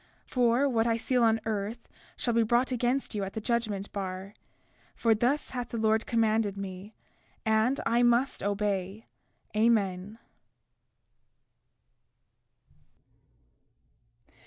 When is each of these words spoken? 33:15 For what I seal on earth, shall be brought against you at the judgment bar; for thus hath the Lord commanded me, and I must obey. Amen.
33:15 0.25 0.29
For 0.33 0.67
what 0.67 0.87
I 0.87 0.97
seal 0.97 1.21
on 1.21 1.39
earth, 1.45 1.87
shall 2.17 2.33
be 2.33 2.41
brought 2.41 2.71
against 2.71 3.13
you 3.13 3.23
at 3.23 3.33
the 3.33 3.39
judgment 3.39 3.91
bar; 3.91 4.33
for 4.95 5.13
thus 5.13 5.51
hath 5.51 5.69
the 5.69 5.77
Lord 5.77 6.07
commanded 6.07 6.57
me, 6.57 6.95
and 7.45 7.79
I 7.85 8.01
must 8.01 8.41
obey. 8.41 9.05
Amen. 9.55 10.17